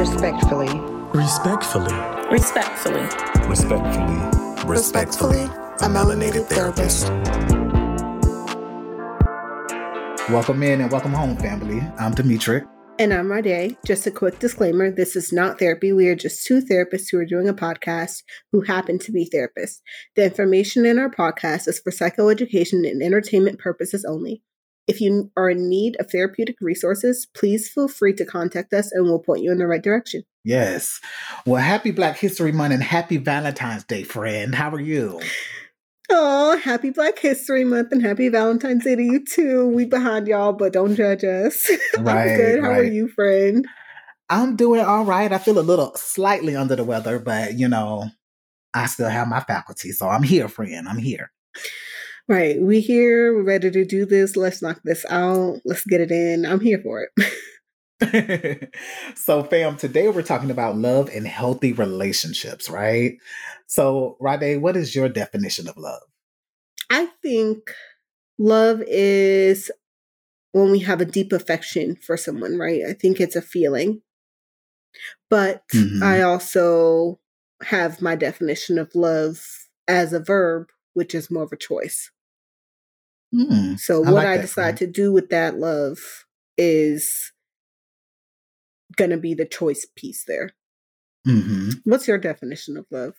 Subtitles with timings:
[0.00, 0.80] Respectfully.
[1.12, 1.94] Respectfully.
[2.30, 3.02] Respectfully.
[3.46, 4.64] Respectfully.
[4.64, 7.06] Respectfully, a melanated therapist.
[10.30, 11.82] Welcome in and welcome home, family.
[11.98, 12.62] I'm Dimitri.
[12.98, 13.76] And I'm Rade.
[13.84, 15.92] Just a quick disclaimer this is not therapy.
[15.92, 18.22] We are just two therapists who are doing a podcast
[18.52, 19.80] who happen to be therapists.
[20.16, 24.42] The information in our podcast is for psychoeducation and entertainment purposes only.
[24.86, 29.04] If you are in need of therapeutic resources, please feel free to contact us and
[29.04, 30.24] we'll point you in the right direction.
[30.44, 31.00] Yes.
[31.46, 34.54] Well, happy Black History Month and happy Valentine's Day, friend.
[34.54, 35.20] How are you?
[36.10, 39.68] Oh, happy Black History Month and happy Valentine's Day to you too.
[39.68, 41.70] We behind y'all, but don't judge us.
[41.98, 42.64] Right, I'm good.
[42.64, 43.66] How are you, friend?
[44.28, 45.32] I'm doing all right.
[45.32, 48.08] I feel a little slightly under the weather, but you know,
[48.74, 49.92] I still have my faculty.
[49.92, 50.88] So I'm here, friend.
[50.88, 51.30] I'm here.
[52.30, 52.60] Right.
[52.60, 54.36] We here, we're ready to do this.
[54.36, 55.58] Let's knock this out.
[55.64, 56.46] Let's get it in.
[56.46, 57.08] I'm here for
[58.00, 58.72] it.
[59.16, 63.14] so, fam, today we're talking about love and healthy relationships, right?
[63.66, 66.02] So, Rade, what is your definition of love?
[66.88, 67.72] I think
[68.38, 69.72] love is
[70.52, 72.82] when we have a deep affection for someone, right?
[72.88, 74.02] I think it's a feeling.
[75.28, 76.00] But Mhm.
[76.00, 77.18] I also
[77.62, 82.12] have my definition of love as a verb, which is more of a choice.
[83.32, 85.98] Hmm, So I what like I decide to do with that love
[86.58, 87.32] is
[88.96, 90.50] going to be the choice piece there.
[91.24, 93.14] hmm What's your definition of love?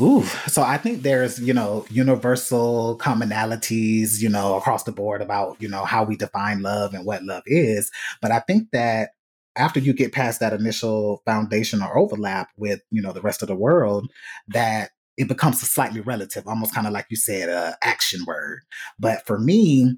[0.00, 5.60] Ooh, so I think there's, you know, universal commonalities, you know, across the board about,
[5.60, 7.90] you know, how we define love and what love is.
[8.22, 9.10] But I think that
[9.56, 13.48] after you get past that initial foundation or overlap with, you know, the rest of
[13.48, 14.10] the world,
[14.48, 18.60] that it becomes a slightly relative, almost kind of like you said, a action word.
[18.98, 19.96] But for me,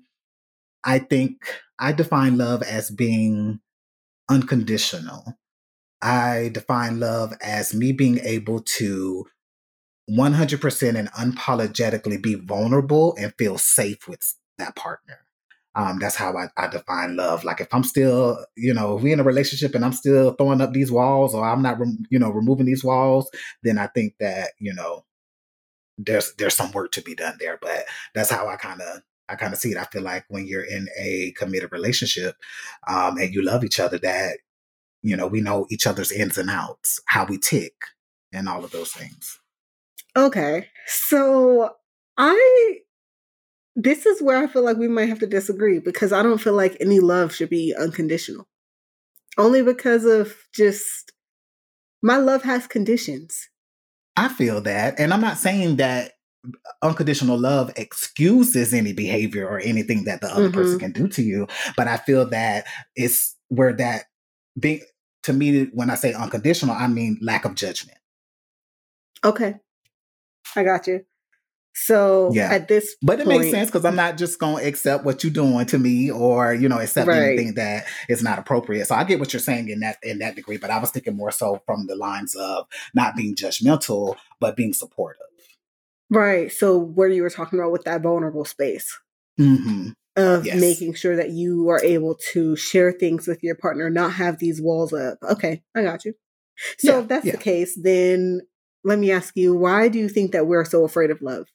[0.83, 1.45] I think
[1.79, 3.61] I define love as being
[4.29, 5.39] unconditional.
[6.03, 9.27] I define love as me being able to
[10.11, 15.21] 100% and unapologetically be vulnerable and feel safe with that partner.
[15.77, 17.45] Um, that's how I, I define love.
[17.45, 20.61] Like if I'm still, you know, if we in a relationship and I'm still throwing
[20.61, 23.31] up these walls or I'm not, rem- you know, removing these walls,
[23.63, 25.05] then I think that, you know,
[26.05, 27.59] there's, there's some work to be done there.
[27.61, 29.77] But that's how I kind of, I kind of see it.
[29.77, 32.37] I feel like when you're in a committed relationship,
[32.87, 34.39] um, and you love each other, that,
[35.03, 37.75] you know, we know each other's ins and outs, how we tick
[38.33, 39.39] and all of those things.
[40.17, 40.69] Okay.
[40.87, 41.71] So
[42.19, 42.79] I
[43.75, 46.53] this is where I feel like we might have to disagree because I don't feel
[46.53, 48.47] like any love should be unconditional.
[49.39, 51.13] Only because of just
[52.03, 53.49] my love has conditions.
[54.17, 54.99] I feel that.
[54.99, 56.13] And I'm not saying that
[56.83, 60.81] unconditional love excuses any behavior or anything that the other person Mhm.
[60.81, 61.47] can do to you.
[61.77, 64.07] But I feel that it's where that
[64.59, 64.83] being
[65.23, 67.99] to me, when I say unconditional, I mean lack of judgment.
[69.25, 69.55] Okay.
[70.57, 71.05] I got you.
[71.75, 72.53] So Yeah.
[72.53, 75.33] at this But it point, makes sense because I'm not just gonna accept what you're
[75.33, 77.37] doing to me or, you know, accept Right.
[77.39, 78.87] anything that is not appropriate.
[78.87, 81.17] So I get what you're saying in that in that degree, but I was thinking
[81.17, 85.23] more so from the lines of not being judgmental, but being supportive.
[86.11, 86.53] Right.
[86.53, 88.99] So where you were talking about with that vulnerable space
[89.39, 90.61] hmm of Yes.
[90.61, 94.61] making sure that you are able to share things with your partner, not have these
[94.61, 95.17] walls up.
[95.23, 96.13] Okay, I got you.
[96.79, 97.33] So Yeah, if that's yeah.
[97.33, 98.43] the case, then
[98.85, 101.47] let me ask you, why do you think that we're so afraid of love?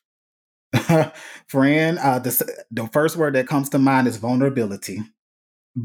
[1.47, 5.01] Friend, uh, the, the first word that comes to mind is vulnerability.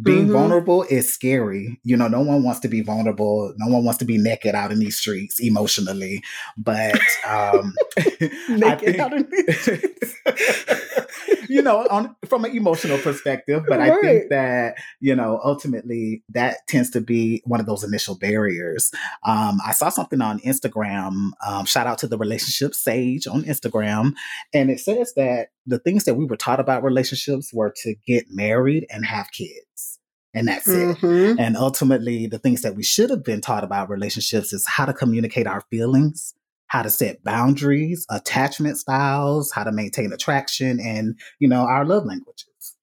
[0.03, 0.32] Being Mhm.
[0.32, 1.78] vulnerable is scary.
[1.84, 3.53] You know, no one wants to be vulnerable.
[3.58, 6.22] No one wants to be naked out in these streets emotionally.
[6.56, 6.98] But
[7.28, 7.75] um,
[8.48, 10.16] Naked out in these
[11.48, 16.66] you know, on from an emotional perspective, but I think that you know, ultimately, that
[16.69, 18.91] tends to be one of those initial barriers.
[19.24, 21.30] Um, I saw something on Instagram.
[21.47, 24.12] Um, shout out to the relationship sage on Instagram,
[24.54, 28.27] and it says that the things that we were taught about relationships were to get
[28.31, 29.99] married and have kids,
[30.34, 30.99] and that's it.
[30.99, 31.37] Mhm.
[31.39, 34.92] And ultimately, the things that we should have been taught about relationships is how to
[34.92, 36.34] communicate our feelings,
[36.66, 42.04] how to set boundaries, attachment styles, how to maintain attraction, and you know our love
[42.07, 42.77] languages.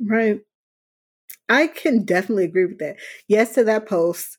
[0.00, 0.40] Right.
[1.48, 2.96] I can definitely agree with that.
[3.26, 4.38] Yes to that post.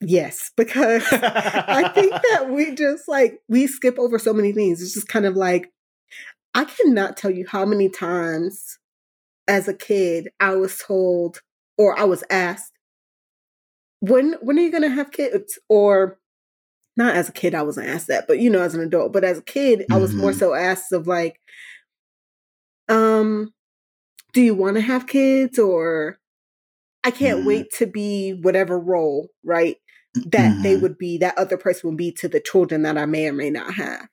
[0.00, 4.82] Yes, because I think that we just like we skip over so many things.
[4.82, 5.70] It's just kind of like
[6.54, 8.78] I cannot tell you how many times
[9.48, 11.42] as a kid I was told
[11.78, 12.72] or I was asked,
[14.00, 15.58] when when are you gonna have kids?
[15.68, 16.18] Or
[16.96, 19.12] not as a kid, I wasn't asked that, but you know, as an adult.
[19.12, 20.34] But as a kid, I was more Mhm.
[20.34, 21.40] so asked of like,
[22.88, 23.52] um,
[24.32, 25.58] do you want to have kids?
[25.58, 26.18] Or
[27.04, 27.44] I can't Mhm.
[27.44, 29.76] wait to be whatever role, right?
[30.26, 30.78] that they Mhm.
[30.78, 33.50] would be that other person would be to the children that I may or may
[33.50, 34.08] not have.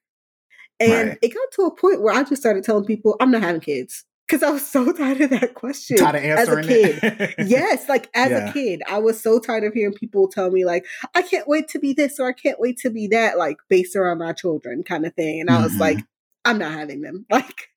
[0.79, 1.19] And Right.
[1.21, 4.03] it got to a point where I just started telling people I'm not having kids
[4.27, 5.97] because I was so tired of that question.
[5.97, 7.03] Tired of as a answering kid.
[7.03, 7.35] it.
[7.47, 8.49] yes, like as Yeah.
[8.49, 11.67] a kid, I was so tired of hearing people tell me like, I can't wait
[11.69, 14.83] to be this or I can't wait to be that, like based around my children
[14.83, 15.39] kind of thing.
[15.41, 15.79] And I was Mhm.
[15.79, 15.99] like,
[16.43, 17.25] I'm not having them.
[17.31, 17.69] Like,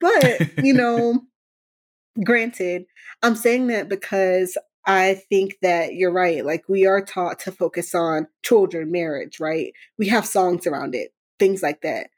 [0.00, 1.22] but you know,
[2.22, 2.86] granted,
[3.22, 4.56] I'm saying that because
[4.86, 6.44] I think that you're right.
[6.44, 9.72] Like we are taught to focus on children, marriage, right?
[9.98, 12.08] We have songs around it, things like that.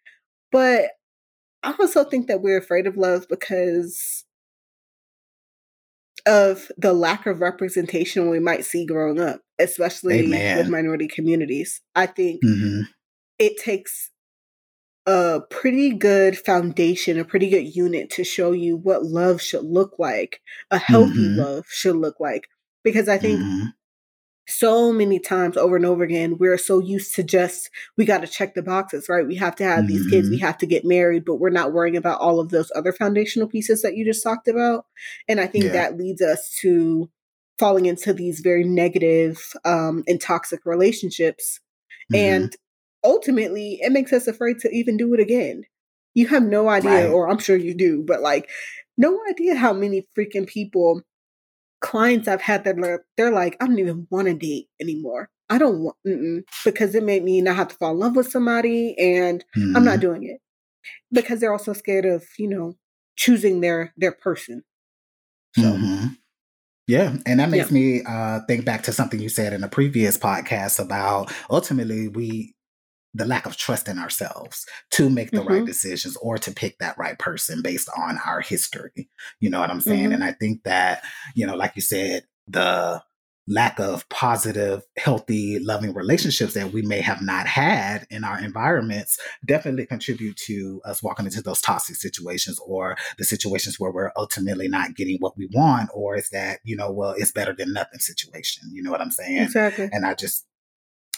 [0.50, 0.90] But
[1.62, 4.24] I also think that we're afraid of love because
[6.26, 10.58] of the lack of representation we might see growing up, especially Amen.
[10.58, 11.80] with minority communities.
[11.94, 12.88] I think Mhm.
[13.38, 14.10] it takes
[15.06, 19.98] a pretty good foundation, a pretty good unit to show you what love should look
[19.98, 20.40] like,
[20.70, 21.36] a healthy Mhm.
[21.38, 22.46] love should look like.
[22.84, 23.72] Because I think Mhm.
[24.48, 28.26] So many times over and over again, we're so used to just, we got to
[28.26, 29.26] check the boxes, right?
[29.26, 30.40] We have to have these kids, we Mhm.
[30.40, 33.82] have to get married, but we're not worrying about all of those other foundational pieces
[33.82, 34.86] that you just talked about.
[35.28, 35.72] And I think Yeah.
[35.72, 37.10] that leads us to
[37.58, 41.60] falling into these very negative um, and toxic relationships
[42.12, 42.18] Mhm.
[42.18, 42.56] and
[43.04, 45.64] ultimately it makes us afraid to even do it again
[46.14, 47.06] you have no idea Right.
[47.06, 48.48] or i'm sure you do but like
[48.96, 51.02] no idea how many freaking people
[51.80, 55.58] clients i've had that are, they're like i don't even want to date anymore i
[55.58, 58.96] don't want mm-mm, because it made me not have to fall in love with somebody
[58.98, 59.44] and
[59.76, 60.00] i'm not Mhm.
[60.00, 60.40] doing it
[61.12, 62.74] because they're also scared of you know
[63.16, 64.62] choosing their their person
[65.56, 66.16] so Mhm.
[66.88, 70.16] Yeah, and that makes me uh, think back to something you said in a previous
[70.16, 72.54] podcast about ultimately we
[73.14, 75.66] the lack of trust in ourselves to make the right Mhm.
[75.66, 79.08] decisions or to pick that right person based on our history.
[79.40, 80.10] You know what I'm saying?
[80.10, 80.14] Mhm.
[80.14, 81.02] And I think that
[81.34, 83.02] you know, like you said, the
[83.50, 89.18] lack of positive, healthy, loving relationships that we may have not had in our environments
[89.46, 94.68] definitely contribute to us walking into those toxic situations or the situations where we're ultimately
[94.68, 97.98] not getting what we want or is that you know well it's better than nothing
[97.98, 100.44] situation you know what i'm saying exactly and i just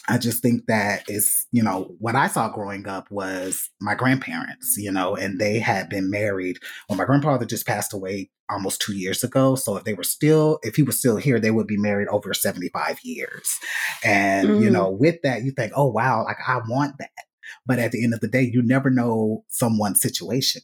[0.07, 4.75] i just think that is you know what i saw growing up was my grandparents
[4.77, 6.57] you know and they had been married
[6.89, 10.59] well my grandfather just passed away almost two years ago so if they were still
[10.63, 13.57] if he was still here they would be married over 75 years.
[14.03, 14.73] And you Mhm.
[14.73, 17.11] know with that you think oh wow like i want that.
[17.65, 20.61] But at the end of the day you never know someone's situation.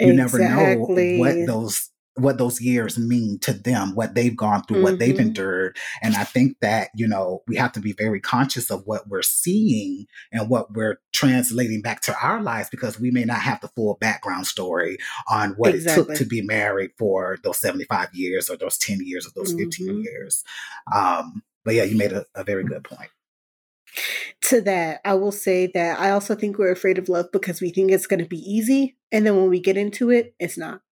[0.00, 4.82] You never know what those what those years mean to them what they've gone through
[4.82, 5.20] what they've Mhm.
[5.28, 9.08] endured and i think that you know we have to be very conscious of what
[9.08, 13.60] we're seeing and what we're translating back to our lives because we may not have
[13.60, 14.96] the full background story
[15.28, 19.26] on what it took to be married for those 75 years or those 10 years
[19.26, 20.04] or those 15 Mhm.
[20.04, 20.42] years
[20.94, 23.10] um but yeah you made a, a very good point
[24.42, 27.70] to that, I will say that I also think we're afraid of love because we
[27.70, 30.82] think it's going to be easy, and then when we get into it, it's not.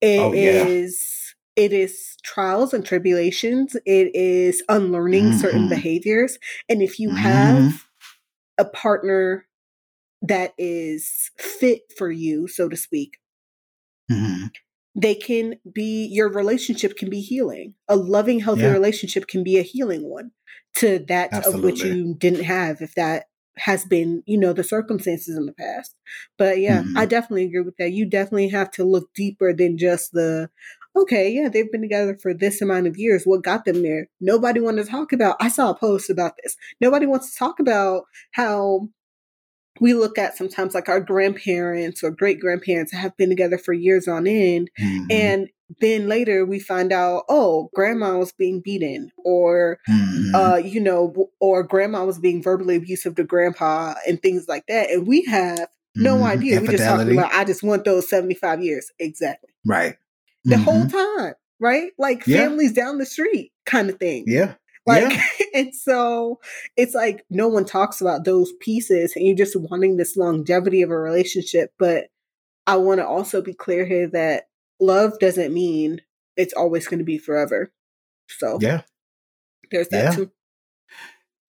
[0.00, 0.66] It Oh, yeah.
[0.66, 1.20] is-
[1.56, 3.76] It is trials and tribulations.
[3.86, 5.68] It is unlearning certain Mhm.
[5.68, 6.36] behaviors,
[6.68, 7.16] and if you Mhm.
[7.18, 7.84] have
[8.58, 9.46] a partner
[10.20, 13.18] that is fit for you, so to speak,
[14.10, 14.50] Mhm.
[14.96, 17.74] they can be your relationship can be healing.
[17.86, 18.72] A loving, healthy Yeah.
[18.72, 20.32] relationship can be a healing one
[20.78, 23.26] to that of which you didn't have if that
[23.58, 25.94] has been, you know, the circumstances in the past.
[26.36, 26.92] But yeah, Mhm.
[26.96, 27.92] I definitely agree with that.
[27.92, 30.50] You definitely have to look deeper than just the
[30.96, 33.24] okay, yeah, they've been together for this amount of years.
[33.24, 34.08] What got them there?
[34.20, 35.36] Nobody wanted to talk about.
[35.40, 36.56] I saw a post about this.
[36.80, 38.88] Nobody wants to talk about how
[39.80, 44.06] we look at sometimes like our grandparents or great grandparents have been together for years
[44.06, 45.06] on end Mhm.
[45.10, 45.48] and
[45.80, 50.34] then later we find out oh grandma was being beaten or Mhm.
[50.34, 54.90] uh you know or grandma was being verbally abusive to grandpa and things like that
[54.90, 56.26] and we have no Mhm.
[56.26, 56.60] idea.
[56.60, 58.90] We just talking about i just want those 75 years.
[58.98, 59.50] Exactly.
[59.64, 59.94] Right.
[60.44, 60.62] The Mhm.
[60.64, 61.92] whole time right?
[61.98, 62.38] Like Yeah.
[62.38, 64.24] families down the street kind of thing.
[64.26, 64.54] Yeah.
[64.86, 65.22] Like yeah.
[65.54, 66.40] and so
[66.76, 70.90] it's like no one talks about those pieces and you're just wanting this longevity of
[70.90, 72.08] a relationship but
[72.66, 74.44] i want to also be clear here that
[74.84, 76.00] love doesn't mean
[76.36, 77.72] it's always going to be forever
[78.28, 78.82] so yeah
[79.70, 80.10] there's that Yeah.
[80.12, 80.30] too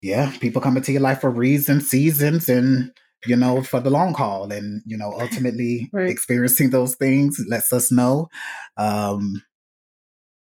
[0.02, 2.92] yeah, people come into your life for reasons, seasons, and
[3.26, 4.52] you know, for the long haul.
[4.52, 6.08] And you know, ultimately Right.
[6.10, 8.28] experiencing those things lets us know
[8.76, 9.42] um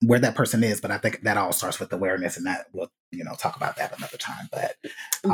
[0.02, 0.80] where that person is.
[0.80, 3.76] But I think that all starts with awareness, and that we'll you know talk about
[3.76, 4.48] that another time.
[4.50, 4.74] But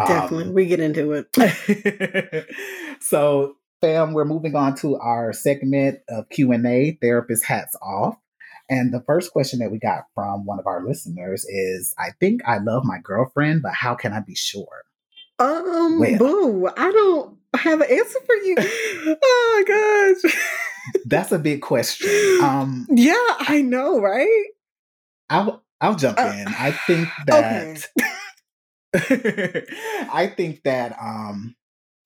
[0.07, 2.47] definitely Um, we get into it
[3.01, 6.99] so, fam, we're moving on to our segment of Q and A.
[7.01, 8.17] Therapist hats off.
[8.69, 12.43] And the first question that we got from one of our listeners is I think
[12.47, 14.85] I love my girlfriend, but how can I be sure?
[15.41, 16.19] Um, Well.
[16.19, 18.57] boo, I don't have an answer for you.
[19.23, 20.33] oh gosh.
[21.07, 22.09] That's a big question.
[22.43, 24.47] Um, yeah, I know, right?
[25.29, 26.49] I'll I'll jump Uh, in.
[26.49, 27.77] I think Okay.
[28.95, 29.67] that
[30.13, 31.55] I think that um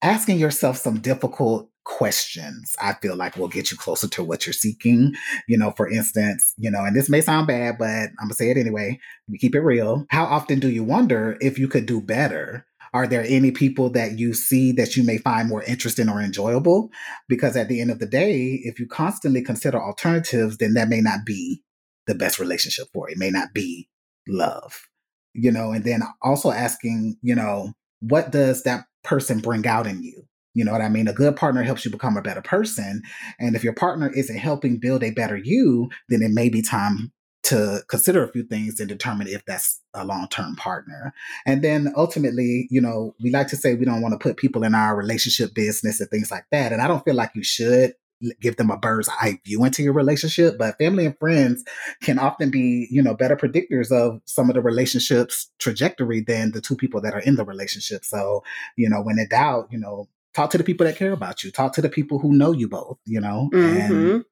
[0.01, 4.53] asking yourself some difficult questions I feel like will get you closer to what you're
[4.53, 5.13] seeking.
[5.47, 8.49] You know, for instance, you know, and this may sound bad, but I'm gonna say
[8.49, 8.99] it anyway.
[9.29, 10.05] We keep it real.
[10.09, 12.65] How often do you wonder if you could do better?
[12.93, 16.89] Are there any people that you see that you may find more interesting or enjoyable?
[17.27, 21.01] Because at the end of the day, if you constantly consider alternatives, then that may
[21.01, 21.61] not be
[22.07, 23.15] the best relationship for you.
[23.15, 23.89] It may not be
[24.27, 24.87] love,
[25.33, 30.03] you know, and then also asking, you know, what does that person bring out in
[30.03, 30.27] you?
[30.53, 31.07] You know what I mean?
[31.07, 33.01] A good partner helps you become a better person.
[33.39, 37.11] And if your partner isn't helping build a better you, then it may be time
[37.43, 41.13] to consider a few things and determine if that's a long term partner.
[41.45, 44.63] And then ultimately, you know, we like to say we don't want to put people
[44.63, 46.73] in our relationship business and things like that.
[46.73, 47.93] And I don't feel like you should
[48.39, 51.63] give them a bird's eye view into your relationship, but family and friends
[52.01, 56.61] can often be, you know, better predictors of some of the relationship's trajectory than the
[56.61, 58.05] two people that are in the relationship.
[58.05, 58.43] So,
[58.77, 61.51] you know, when in doubt, you know, talk to the people that care about you,
[61.51, 64.25] talk to the people who know you both, you know, and Mhm.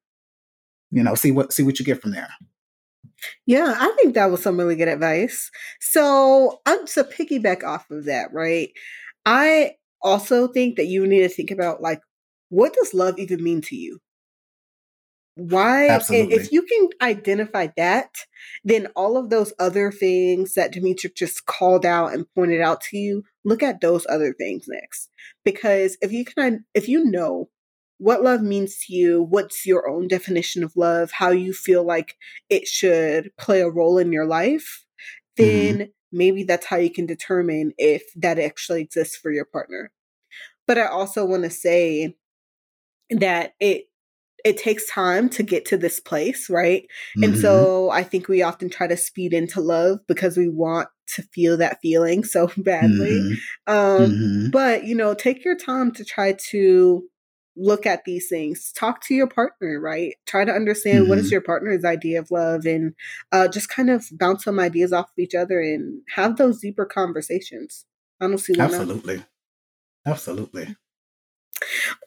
[0.92, 2.30] you know, see what see what you get from there.
[3.46, 5.52] Yeah, I think that was some really good advice.
[5.80, 8.70] So, I'm to piggyback off of that, right?
[9.26, 12.02] I also think that you need to think about like,
[12.54, 14.00] what does love even mean to you?
[15.34, 15.86] Why?
[15.86, 16.36] and Absolutely.
[16.36, 18.12] If you can identify that,
[18.64, 22.98] then all of those other things that Dimitri just called out and pointed out to
[22.98, 25.10] you, look at those other things next.
[25.44, 27.50] Because if you can, if you know
[27.98, 32.16] what love means to you, what's your own definition of love, how you feel like
[32.52, 34.86] it should play a role in your life,
[35.40, 35.78] mm-hmm.
[35.80, 39.92] then maybe that's how you can determine if that actually exists for your partner.
[40.68, 42.16] But I also want to say
[43.10, 43.86] that it
[44.44, 46.86] it takes time to get to this place, right?
[47.22, 47.38] And Mhm.
[47.38, 51.56] so I think we often try to speed into love because we want to feel
[51.58, 53.22] that feeling so badly.
[53.68, 53.74] Mhm.
[53.74, 54.52] Um, Mhm.
[54.52, 57.08] but you know, take your time to try to
[57.56, 58.72] look at these things.
[58.74, 60.16] Talk to your partner, right?
[60.26, 61.32] Try to understand what is Mhm.
[61.34, 62.96] your partner's idea of love, and
[63.32, 66.86] uh, just kind of bounce some ideas off of each other and have those deeper
[66.86, 67.86] conversations.
[68.20, 68.72] I don't see not.
[70.06, 70.76] Absolutely.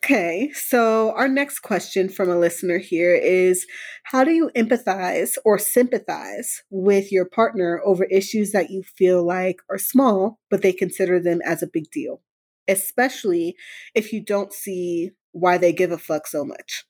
[0.06, 3.66] Okay, so our next question from a listener here is
[4.04, 9.56] How do you empathize or sympathize with your partner over issues that you feel like
[9.68, 12.22] are small, but they consider them as a big deal?
[12.68, 13.56] Especially
[13.96, 16.84] if you don't see why they give a fuck so much.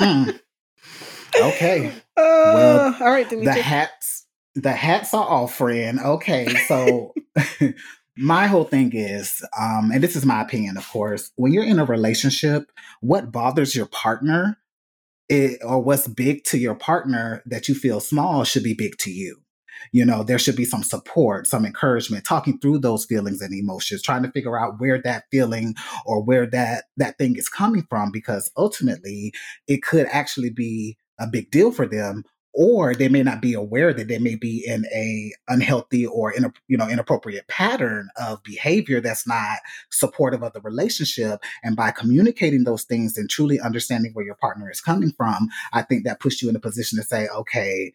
[0.00, 0.30] Hmm.
[1.38, 1.92] Okay.
[2.14, 5.98] Uh, Well, all right, The hats the hats are off, friend.
[5.98, 6.46] Okay.
[6.68, 7.14] So
[8.16, 11.78] my whole thing is, um, and this is my opinion, of course, when you're in
[11.78, 14.58] a relationship, what bothers your partner
[15.28, 19.10] it, or what's big to your partner that you feel small should be big to
[19.10, 19.38] you.
[19.90, 24.02] You know, there should be some support, some encouragement, talking through those feelings and emotions,
[24.02, 25.74] trying to figure out where that feeling
[26.06, 29.32] or where that that thing is coming from because ultimately
[29.66, 33.92] it could actually be a big deal for them or they may not be aware
[33.92, 38.42] that they may be in a unhealthy or in a you know inappropriate pattern of
[38.42, 39.58] behavior that's not
[39.90, 44.70] supportive of the relationship and by communicating those things and truly understanding where your partner
[44.70, 47.92] is coming from i think that puts you in a position to say okay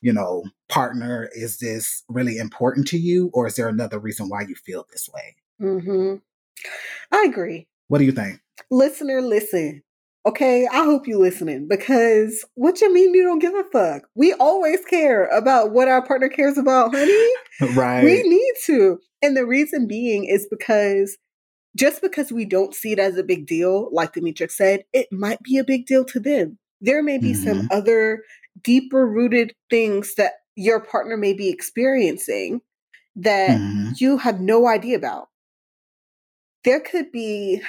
[0.00, 4.42] you know partner is this really important to you or is there another reason why
[4.42, 6.14] you feel this way hmm
[7.12, 7.68] I agree.
[7.88, 9.82] what do you think Listener, listen.
[10.26, 14.08] Okay, I hope you listening because what you mean you don't give a fuck?
[14.16, 17.28] We always care about what our partner cares about, honey.
[17.76, 18.98] right We need to.
[19.22, 21.16] And the reason being is because
[21.76, 25.40] just because we don't see it as a big deal, like Dimitri said, it might
[25.42, 26.58] be a big deal to them.
[26.80, 28.22] There may be some other
[28.62, 32.62] deeper rooted things that your partner may be experiencing
[33.14, 34.00] that Mhm.
[34.00, 35.28] you have no idea about.
[36.64, 37.62] There could be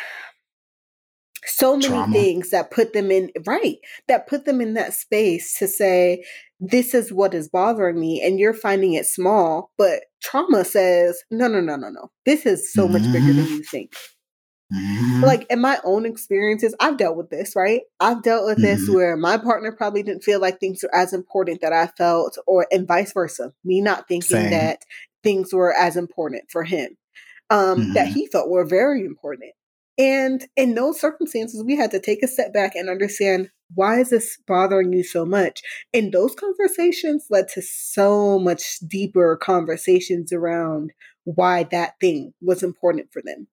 [1.47, 2.13] so many Trauma.
[2.13, 3.77] things that put them in right
[4.07, 6.23] that put them in that space to say
[6.59, 11.47] this is what is bothering me and you're finding it small but trauma says no
[11.47, 13.93] no no no no this is so much bigger than you think
[14.73, 15.23] Mhm.
[15.23, 18.93] like in my own experiences i've dealt with this right i've dealt with this Mhm.
[18.95, 22.67] where my partner probably didn't feel like things were as important that i felt or
[22.71, 24.49] and vice versa me not thinking Same.
[24.49, 24.79] that
[25.23, 26.97] things were as important for him
[27.49, 28.11] um that Mhm.
[28.11, 29.53] he felt were very important
[29.97, 34.09] and in those circumstances we had to take a step back and understand Why is
[34.11, 35.61] this bothering you so much?
[35.93, 40.93] And those conversations led to so much deeper conversations around
[41.25, 43.47] why that thing was important for them.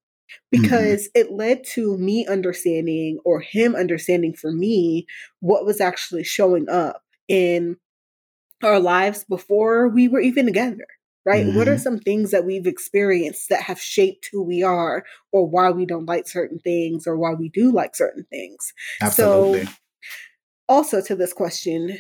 [0.54, 0.62] Mm-hmm.
[0.62, 5.06] Because it led to me understanding or him understanding for me
[5.40, 7.76] what was actually showing up in
[8.62, 10.86] our lives before we were even together
[11.24, 11.46] right?
[11.54, 11.80] What are Mhm.
[11.80, 16.06] some things that we've experienced that have shaped who we are or why we don't
[16.06, 18.72] like certain things or why we do like certain things?
[19.00, 19.68] Absolutely.
[20.68, 21.98] Also, to this question,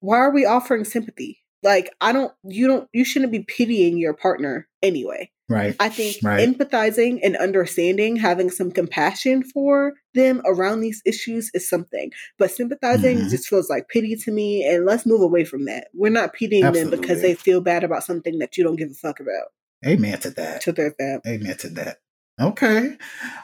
[0.00, 1.38] why are we offering sympathy?
[1.62, 5.30] Like, I don't, you don't, you shouldn't be pitying your partner anyway.
[5.48, 5.76] right.
[5.78, 6.48] I think Right.
[6.48, 12.10] empathizing and understanding, having some compassion for them around these issues is something.
[12.36, 13.30] But sympathizing Mhm.
[13.30, 15.86] just feels like pity to me, and let's move away from that.
[15.94, 18.94] We're not pitying them because they feel bad about something that you don't give a
[18.94, 19.52] fuck about.
[19.86, 20.62] Amen to that.
[20.62, 21.20] To that.
[21.24, 21.98] Amen to that.
[22.40, 22.96] Okay.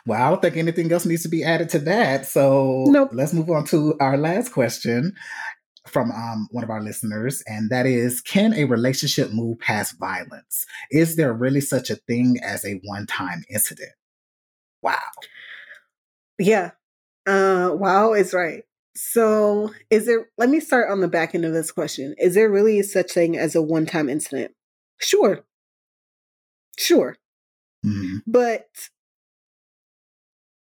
[0.05, 2.27] Well, I don't think anything else needs to be added to that.
[2.27, 3.11] So Nope.
[3.13, 5.15] let's move on to our last question
[5.87, 10.65] from um, one of our listeners, and that is Can a relationship move past violence?
[10.91, 13.93] Is there really such a thing as a one time incident?
[14.83, 14.99] Wow.
[16.39, 16.73] Yeah.
[17.27, 18.65] Uh, wow is right.
[18.95, 22.15] So, is there, let me start on the back end of this question.
[22.19, 24.53] Is there really such thing as a one time incident?
[24.99, 25.45] Sure.
[26.79, 27.17] Sure.
[27.85, 28.23] Mhm.
[28.27, 28.67] But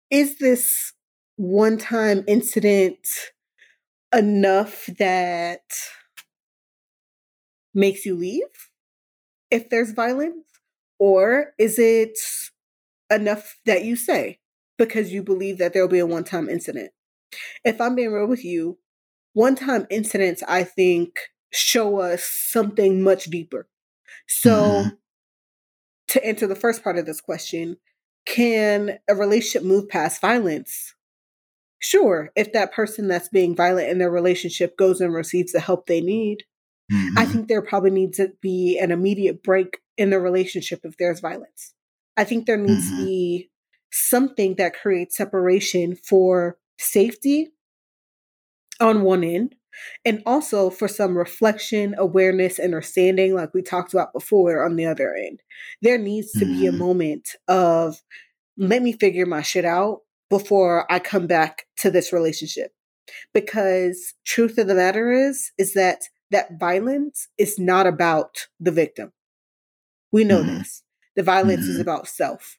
[0.09, 0.93] is this
[1.35, 2.97] one time incident
[4.13, 5.61] enough that
[7.73, 8.69] makes you leave
[9.51, 10.45] if there's violence?
[10.99, 12.17] Or is it
[13.11, 14.39] enough that you say
[14.77, 16.91] because you believe that there'll be a one time incident?
[17.63, 18.79] If I'm being real with you,
[19.33, 21.17] one time incidents, I think,
[21.53, 23.67] show us something much deeper.
[24.27, 24.51] So,
[24.83, 24.97] Mhm.
[26.09, 27.77] to answer the first part of this question,
[28.25, 30.93] can a relationship move past violence?
[31.79, 35.85] Sure, if that person that's being violent in their relationship goes and receives the help
[35.85, 36.43] they need.
[37.17, 37.31] I Mhm.
[37.31, 41.73] think there probably needs to be an immediate break in the relationship if there's violence.
[42.17, 42.97] I think there needs Mhm.
[42.97, 43.51] to be
[43.91, 47.51] something that creates separation for safety
[48.79, 49.55] on one end
[50.05, 55.15] and also for some reflection, awareness, understanding, like we talked about before, on the other
[55.15, 55.41] end.
[55.81, 56.77] There needs to be a Mhm.
[56.77, 58.01] moment of
[58.57, 62.71] let me figure my shit out before I come back to this relationship.
[63.33, 69.13] Because truth of the matter is, is that that violence is not about the victim.
[70.11, 70.59] We know Mhm.
[70.59, 70.83] this.
[71.15, 71.81] The violence is Mhm.
[71.81, 72.57] about self.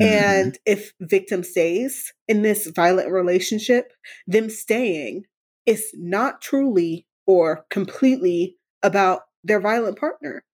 [0.00, 0.06] Mhm.
[0.06, 3.92] And if victim stays in this violent relationship,
[4.26, 5.26] them staying
[5.66, 10.44] is not truly or completely about their violent partner.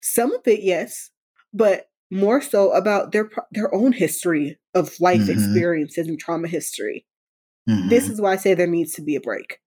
[0.00, 1.10] Some of it, yes,
[1.52, 5.30] but more so about their their own history of life Mhm.
[5.30, 7.06] experiences and trauma history.
[7.68, 8.10] This Mhm.
[8.10, 9.58] is why I say there needs to be a break.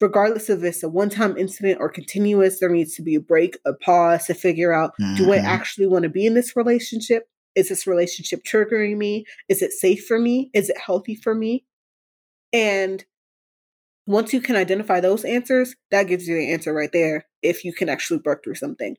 [0.00, 3.58] Regardless if it's a one time incident or continuous, there needs to be a break,
[3.66, 5.44] a pause to figure out do I Mhm.
[5.44, 7.28] actually want to be in this relationship?
[7.54, 9.24] Is this relationship triggering me?
[9.48, 10.50] Is it safe for me?
[10.54, 11.64] Is it healthy for me?
[12.52, 13.04] And
[14.06, 17.72] once you can identify those answers, that gives you the answer right there if you
[17.72, 18.96] can actually work through something.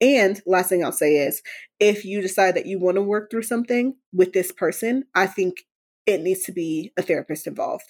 [0.00, 1.42] And last thing I'll say is
[1.78, 5.58] if you decide that you want to work through something with this person, I think
[6.06, 7.84] it needs to be a therapist involved.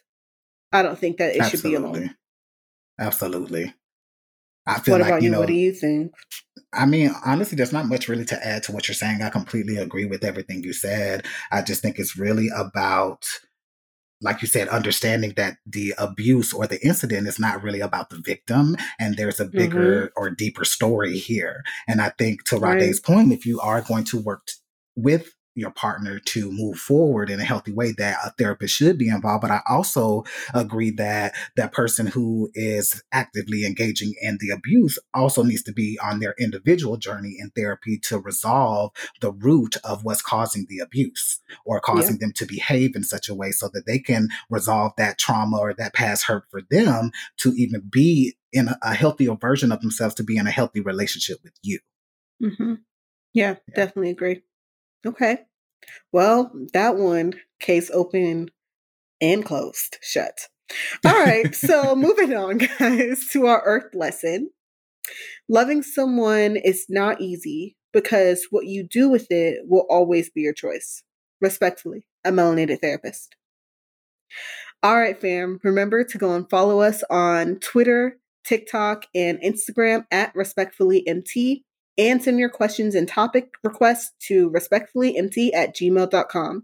[0.72, 2.14] I don't think that it should be alone.
[2.98, 3.74] Absolutely.
[4.66, 5.31] I feel What like, about you you?
[5.33, 6.12] know, What do you think?
[6.74, 9.22] I mean, honestly, there's not much really to add to what you're saying.
[9.22, 11.24] I completely agree with everything you said.
[11.50, 13.24] I just think it's really about,
[14.20, 18.20] like you said, understanding that the abuse or the incident is not really about the
[18.24, 20.22] victim, and there's a bigger mm-hmm.
[20.22, 21.62] or deeper story here.
[21.87, 22.81] And I think to Right.
[22.81, 24.54] Rade's point, if you are going to work t-
[24.96, 29.08] with your partner to move forward in a healthy way that a therapist should be
[29.08, 34.98] involved but i also agree that that person who is actively engaging in the abuse
[35.14, 38.90] also needs to be on their individual journey in therapy to resolve
[39.20, 43.34] the root of what's causing the abuse or causing them to behave in such a
[43.34, 47.52] way so that they can resolve that trauma or that past hurt for them to
[47.54, 51.52] even be in a, healthier version of themselves to be in a healthy relationship with
[51.62, 51.78] you
[52.40, 52.74] hmm
[53.34, 53.74] Yeah, Yeah.
[53.74, 54.42] definitely agree.
[55.06, 55.44] Okay.
[56.12, 58.50] Well, that one case open
[59.20, 60.38] and closed, shut.
[61.04, 61.54] All right.
[61.54, 64.50] So moving on, guys, to our earth lesson.
[65.48, 70.52] Loving someone is not easy because what you do with it will always be your
[70.52, 71.02] choice.
[71.40, 73.36] Respectfully, a melanated therapist.
[74.82, 75.58] All right, fam.
[75.64, 81.04] Remember to go and follow us on Twitter, TikTok, and Instagram at respectfullymt
[81.98, 86.62] and send your questions and topic requests to respectfullymt at gmail.com.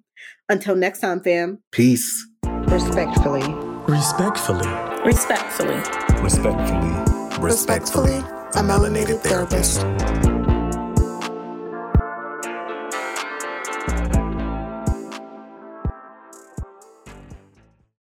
[0.48, 1.58] Until next time, fam.
[1.72, 2.26] peace
[2.68, 3.42] Respectfully.
[3.86, 4.68] Respectfully.
[5.04, 5.76] Respectfully.
[6.22, 7.40] Respectfully.
[7.40, 8.16] Respectfully,
[8.54, 10.33] I'm a melanated therapist.